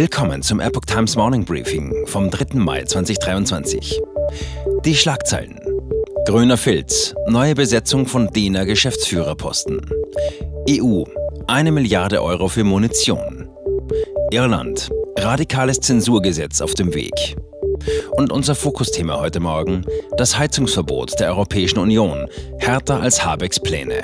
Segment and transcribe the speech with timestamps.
[0.00, 2.58] Willkommen zum Epoch Times Morning Briefing vom 3.
[2.58, 4.00] Mai 2023.
[4.82, 5.60] Die Schlagzeilen.
[6.24, 7.14] Grüner Filz.
[7.28, 9.78] Neue Besetzung von DENA Geschäftsführerposten.
[10.70, 11.04] EU.
[11.48, 13.50] Eine Milliarde Euro für Munition.
[14.30, 14.88] Irland.
[15.18, 17.36] Radikales Zensurgesetz auf dem Weg.
[18.12, 19.84] Und unser Fokusthema heute Morgen,
[20.16, 22.26] das Heizungsverbot der Europäischen Union,
[22.58, 24.02] härter als Habecks Pläne.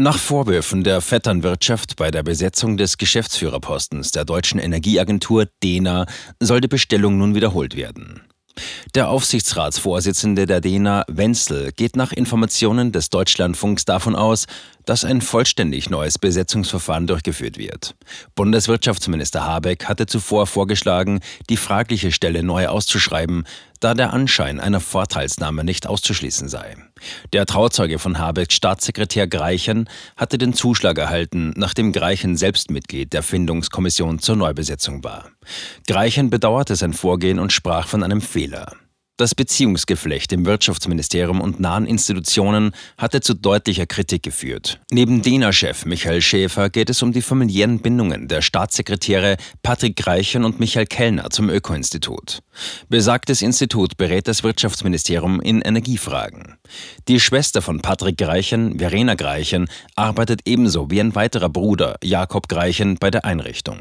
[0.00, 6.06] Nach Vorwürfen der Vetternwirtschaft bei der Besetzung des Geschäftsführerpostens der deutschen Energieagentur DENA
[6.40, 8.22] soll die Bestellung nun wiederholt werden.
[8.94, 14.46] Der Aufsichtsratsvorsitzende der DENA, Wenzel, geht nach Informationen des Deutschlandfunks davon aus,
[14.86, 17.94] dass ein vollständig neues Besetzungsverfahren durchgeführt wird.
[18.34, 23.44] Bundeswirtschaftsminister Habeck hatte zuvor vorgeschlagen, die fragliche Stelle neu auszuschreiben,
[23.80, 26.76] da der Anschein einer Vorteilsnahme nicht auszuschließen sei.
[27.32, 33.22] Der Trauzeuge von Habecks Staatssekretär Greichen hatte den Zuschlag erhalten, nachdem Greichen selbst Mitglied der
[33.22, 35.30] Findungskommission zur Neubesetzung war.
[35.86, 38.72] Greichen bedauerte sein Vorgehen und sprach von einem Fehler.
[39.20, 44.80] Das Beziehungsgeflecht im Wirtschaftsministerium und nahen Institutionen hatte zu deutlicher Kritik geführt.
[44.90, 50.58] Neben DENA-Chef Michael Schäfer geht es um die familiären Bindungen der Staatssekretäre Patrick Greichen und
[50.58, 52.38] Michael Kellner zum Öko-Institut.
[52.88, 56.56] Besagtes Institut berät das Wirtschaftsministerium in Energiefragen.
[57.06, 62.96] Die Schwester von Patrick Greichen, Verena Greichen, arbeitet ebenso wie ein weiterer Bruder, Jakob Greichen,
[62.98, 63.80] bei der Einrichtung.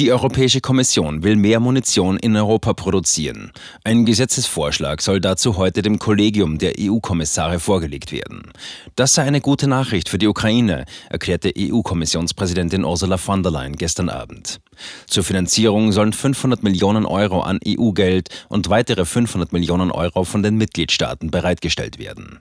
[0.00, 3.52] Die Europäische Kommission will mehr Munition in Europa produzieren.
[3.84, 8.50] Ein Gesetzesvorschlag soll dazu heute dem Kollegium der EU-Kommissare vorgelegt werden.
[8.96, 14.08] Das sei eine gute Nachricht für die Ukraine, erklärte EU-Kommissionspräsidentin Ursula von der Leyen gestern
[14.08, 14.58] Abend.
[15.06, 20.56] Zur Finanzierung sollen 500 Millionen Euro an EU-Geld und weitere 500 Millionen Euro von den
[20.56, 22.40] Mitgliedstaaten bereitgestellt werden.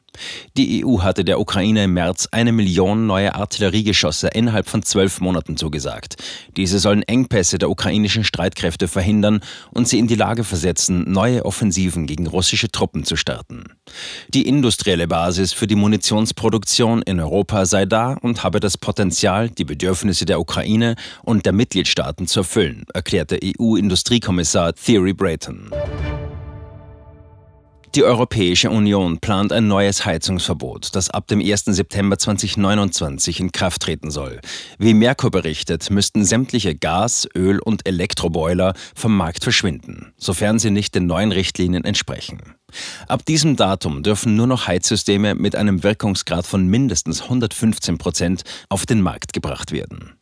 [0.57, 5.55] Die EU hatte der Ukraine im März eine Million neue Artilleriegeschosse innerhalb von zwölf Monaten
[5.55, 6.15] zugesagt.
[6.57, 11.43] Diese sollen Engpässe Engpässe der ukrainischen Streitkräfte verhindern und sie in die Lage versetzen, neue
[11.43, 13.65] Offensiven gegen russische Truppen zu starten.
[14.33, 19.65] Die industrielle Basis für die Munitionsproduktion in Europa sei da und habe das Potenzial, die
[19.65, 25.69] Bedürfnisse der Ukraine und der Mitgliedstaaten zu erfüllen, erklärte EU-Industriekommissar Thierry Brayton.
[27.95, 31.65] Die Europäische Union plant ein neues Heizungsverbot, das ab dem 1.
[31.65, 34.41] September 2029 in Kraft treten soll.
[34.79, 40.95] Wie Merkur berichtet, müssten sämtliche Gas-, Öl- und Elektroboiler vom Markt verschwinden, sofern sie nicht
[40.95, 42.41] den neuen Richtlinien entsprechen.
[43.07, 48.87] Ab diesem Datum dürfen nur noch Heizsysteme mit einem Wirkungsgrad von mindestens 115 Prozent auf
[48.87, 50.13] den Markt gebracht werden.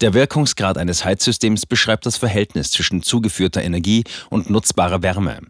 [0.00, 5.40] Der Wirkungsgrad eines Heizsystems beschreibt das Verhältnis zwischen zugeführter Energie und nutzbarer Wärme.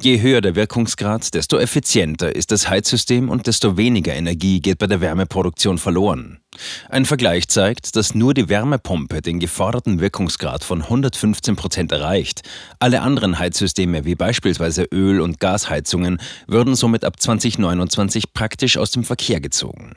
[0.00, 4.86] Je höher der Wirkungsgrad, desto effizienter ist das Heizsystem und desto weniger Energie geht bei
[4.86, 6.40] der Wärmeproduktion verloren.
[6.88, 12.42] Ein Vergleich zeigt, dass nur die Wärmepumpe den geforderten Wirkungsgrad von 115 Prozent erreicht.
[12.78, 19.04] Alle anderen Heizsysteme wie beispielsweise Öl- und Gasheizungen würden somit ab 2029 praktisch aus dem
[19.04, 19.96] Verkehr gezogen.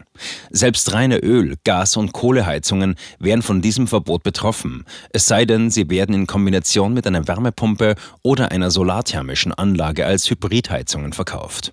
[0.49, 5.89] Selbst reine Öl-, Gas- und Kohleheizungen wären von diesem Verbot betroffen, es sei denn, sie
[5.89, 11.71] werden in Kombination mit einer Wärmepumpe oder einer solarthermischen Anlage als Hybridheizungen verkauft.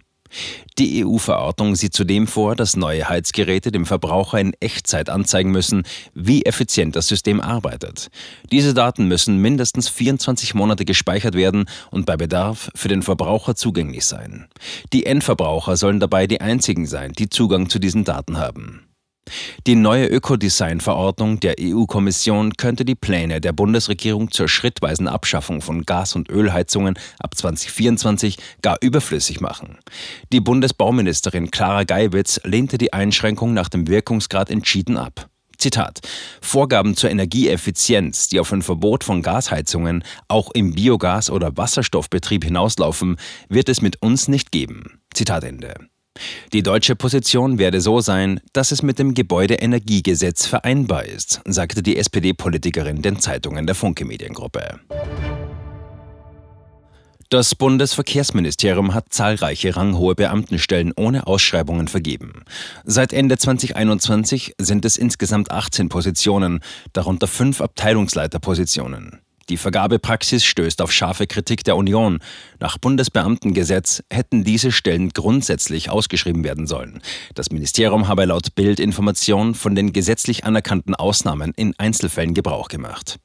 [0.79, 6.45] Die EU-Verordnung sieht zudem vor, dass neue Heizgeräte dem Verbraucher in Echtzeit anzeigen müssen, wie
[6.45, 8.09] effizient das System arbeitet.
[8.53, 14.05] Diese Daten müssen mindestens 24 Monate gespeichert werden und bei Bedarf für den Verbraucher zugänglich
[14.05, 14.49] sein.
[14.93, 18.86] Die Endverbraucher sollen dabei die einzigen sein, die Zugang zu diesen Daten haben.
[19.67, 26.15] Die neue Ökodesign-Verordnung der EU-Kommission könnte die Pläne der Bundesregierung zur schrittweisen Abschaffung von Gas-
[26.15, 29.79] und Ölheizungen ab 2024 gar überflüssig machen.
[30.33, 35.29] Die Bundesbauministerin Clara Geiwitz lehnte die Einschränkung nach dem Wirkungsgrad entschieden ab.
[35.59, 36.01] Zitat:
[36.41, 43.17] Vorgaben zur Energieeffizienz, die auf ein Verbot von Gasheizungen auch im Biogas- oder Wasserstoffbetrieb hinauslaufen,
[43.49, 45.01] wird es mit uns nicht geben.
[45.15, 45.75] Zitat Ende.
[46.53, 51.97] Die deutsche Position werde so sein, dass es mit dem Gebäudeenergiegesetz vereinbar ist, sagte die
[51.97, 54.81] SPD-Politikerin den Zeitungen der Funke Mediengruppe.
[57.29, 62.45] Das Bundesverkehrsministerium hat zahlreiche ranghohe Beamtenstellen ohne Ausschreibungen vergeben.
[62.85, 66.61] Seit Ende 2021 sind es insgesamt 18 Positionen,
[66.93, 69.26] darunter fünf Abteilungsleiterpositionen.
[69.49, 72.19] Die Vergabepraxis stößt auf scharfe Kritik der Union.
[72.59, 77.01] Nach Bundesbeamtengesetz hätten diese Stellen grundsätzlich ausgeschrieben werden sollen.
[77.35, 83.19] Das Ministerium habe laut Bildinformation von den gesetzlich anerkannten Ausnahmen in Einzelfällen Gebrauch gemacht.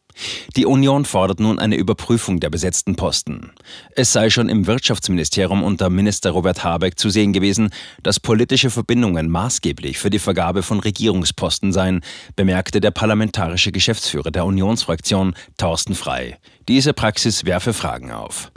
[0.55, 3.51] Die Union fordert nun eine Überprüfung der besetzten Posten.
[3.95, 7.69] Es sei schon im Wirtschaftsministerium unter Minister Robert Habeck zu sehen gewesen,
[8.03, 12.01] dass politische Verbindungen maßgeblich für die Vergabe von Regierungsposten seien,
[12.35, 16.37] bemerkte der parlamentarische Geschäftsführer der Unionsfraktion Thorsten Frei.
[16.67, 18.51] Diese Praxis werfe Fragen auf.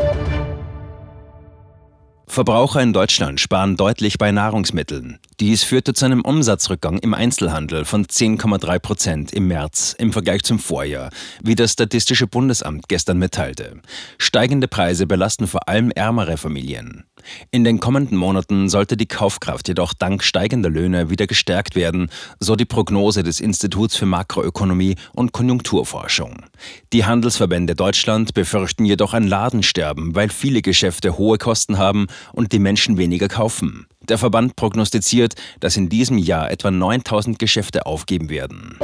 [2.26, 5.19] Verbraucher in Deutschland sparen deutlich bei Nahrungsmitteln.
[5.41, 10.59] Dies führte zu einem Umsatzrückgang im Einzelhandel von 10,3 Prozent im März im Vergleich zum
[10.59, 11.11] Vorjahr,
[11.43, 13.81] wie das Statistische Bundesamt gestern mitteilte.
[14.17, 17.05] Steigende Preise belasten vor allem ärmere Familien.
[17.50, 22.55] In den kommenden Monaten sollte die Kaufkraft jedoch dank steigender Löhne wieder gestärkt werden, so
[22.55, 26.44] die Prognose des Instituts für Makroökonomie und Konjunkturforschung.
[26.93, 32.58] Die Handelsverbände Deutschland befürchten jedoch ein Ladensterben, weil viele Geschäfte hohe Kosten haben und die
[32.58, 33.87] Menschen weniger kaufen.
[34.08, 38.78] Der Verband prognostiziert, dass in diesem Jahr etwa 9000 Geschäfte aufgeben werden.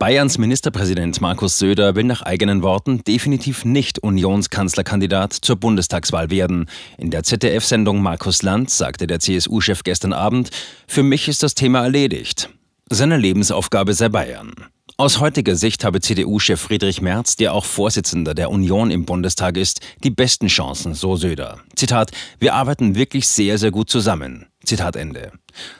[0.00, 6.70] Bayerns Ministerpräsident Markus Söder will nach eigenen Worten definitiv nicht Unionskanzlerkandidat zur Bundestagswahl werden.
[6.96, 10.48] In der ZDF-Sendung Markus Land sagte der CSU-Chef gestern Abend,
[10.88, 12.48] für mich ist das Thema erledigt.
[12.88, 14.54] Seine Lebensaufgabe sei Bayern.
[15.00, 19.80] Aus heutiger Sicht habe CDU-Chef Friedrich Merz, der auch Vorsitzender der Union im Bundestag ist,
[20.04, 21.58] die besten Chancen, so Söder.
[21.74, 24.48] Zitat, wir arbeiten wirklich sehr, sehr gut zusammen.
[24.62, 25.32] Zitat Ende.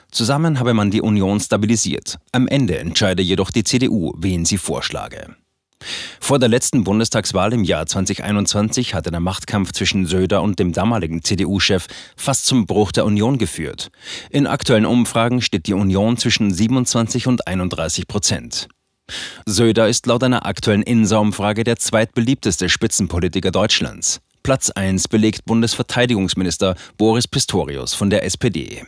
[0.09, 2.17] Zusammen habe man die Union stabilisiert.
[2.31, 5.35] Am Ende entscheide jedoch die CDU, wen sie vorschlage.
[6.19, 11.23] Vor der letzten Bundestagswahl im Jahr 2021 hatte der Machtkampf zwischen Söder und dem damaligen
[11.23, 11.85] CDU-Chef
[12.17, 13.91] fast zum Bruch der Union geführt.
[14.31, 18.67] In aktuellen Umfragen steht die Union zwischen 27 und 31 Prozent.
[19.45, 24.21] Söder ist laut einer aktuellen Insa-Umfrage der zweitbeliebteste Spitzenpolitiker Deutschlands.
[24.43, 28.83] Platz 1 belegt Bundesverteidigungsminister Boris Pistorius von der SPD.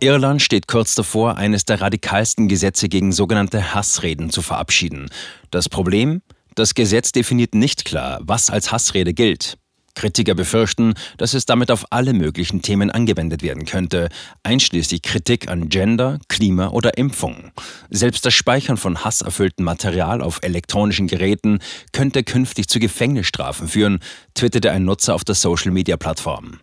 [0.00, 5.08] Irland steht kurz davor, eines der radikalsten Gesetze gegen sogenannte Hassreden zu verabschieden.
[5.50, 6.22] Das Problem?
[6.54, 9.58] Das Gesetz definiert nicht klar, was als Hassrede gilt.
[9.94, 14.08] Kritiker befürchten, dass es damit auf alle möglichen Themen angewendet werden könnte,
[14.42, 17.52] einschließlich Kritik an Gender, Klima oder Impfung.
[17.90, 21.58] Selbst das Speichern von hasserfülltem Material auf elektronischen Geräten
[21.92, 24.00] könnte künftig zu Gefängnisstrafen führen,
[24.34, 26.60] twitterte ein Nutzer auf der Social-Media-Plattform.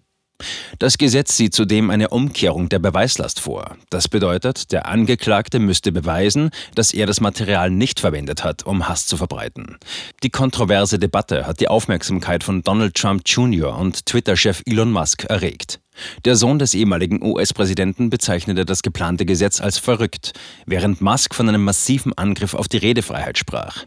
[0.79, 3.75] Das Gesetz sieht zudem eine Umkehrung der Beweislast vor.
[3.89, 9.05] Das bedeutet, der Angeklagte müsste beweisen, dass er das Material nicht verwendet hat, um Hass
[9.05, 9.77] zu verbreiten.
[10.23, 13.77] Die kontroverse Debatte hat die Aufmerksamkeit von Donald Trump Jr.
[13.77, 15.81] und Twitter-Chef Elon Musk erregt.
[16.23, 20.31] Der Sohn des ehemaligen US-Präsidenten bezeichnete das geplante Gesetz als verrückt,
[20.65, 23.85] während Musk von einem massiven Angriff auf die Redefreiheit sprach.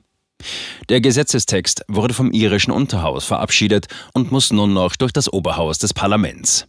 [0.88, 5.94] Der Gesetzestext wurde vom irischen Unterhaus verabschiedet und muss nun noch durch das Oberhaus des
[5.94, 6.66] Parlaments.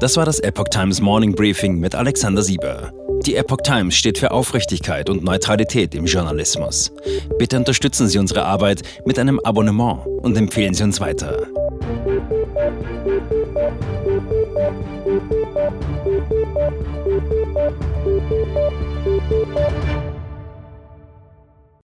[0.00, 2.92] Das war das Epoch Times Morning Briefing mit Alexander Sieber.
[3.26, 6.90] Die Epoch Times steht für Aufrichtigkeit und Neutralität im Journalismus.
[7.38, 11.46] Bitte unterstützen Sie unsere Arbeit mit einem Abonnement und empfehlen Sie uns weiter.